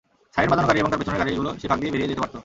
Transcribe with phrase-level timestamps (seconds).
[0.33, 2.35] Siren বাজানো গাড়ি এবং তার পেছনের গাড়িগুলো সেই ফাঁক দিয়ে বেরিয়ে যেতে পারত।